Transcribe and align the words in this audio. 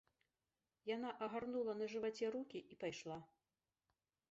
Яна 0.95 1.09
агарнула 1.25 1.77
на 1.83 1.91
жываце 1.93 2.33
рукі 2.39 2.59
і 2.77 2.81
пайшла. 2.85 3.21